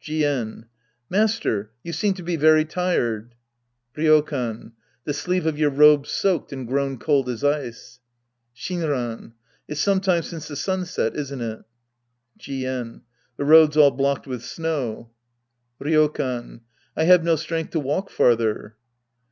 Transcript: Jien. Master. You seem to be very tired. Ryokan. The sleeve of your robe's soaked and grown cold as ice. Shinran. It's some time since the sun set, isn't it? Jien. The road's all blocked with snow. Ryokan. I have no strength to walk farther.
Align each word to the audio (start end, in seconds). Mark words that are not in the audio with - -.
Jien. 0.00 0.66
Master. 1.08 1.70
You 1.84 1.92
seem 1.92 2.14
to 2.14 2.22
be 2.24 2.34
very 2.34 2.64
tired. 2.64 3.36
Ryokan. 3.96 4.72
The 5.04 5.14
sleeve 5.14 5.46
of 5.46 5.56
your 5.56 5.70
robe's 5.70 6.10
soaked 6.10 6.52
and 6.52 6.66
grown 6.66 6.98
cold 6.98 7.28
as 7.28 7.44
ice. 7.44 8.00
Shinran. 8.56 9.34
It's 9.68 9.78
some 9.80 10.00
time 10.00 10.22
since 10.24 10.48
the 10.48 10.56
sun 10.56 10.84
set, 10.84 11.14
isn't 11.14 11.40
it? 11.40 11.60
Jien. 12.40 13.02
The 13.36 13.44
road's 13.44 13.76
all 13.76 13.92
blocked 13.92 14.26
with 14.26 14.42
snow. 14.42 15.12
Ryokan. 15.80 16.62
I 16.96 17.04
have 17.04 17.22
no 17.22 17.36
strength 17.36 17.70
to 17.70 17.78
walk 17.78 18.10
farther. 18.10 18.74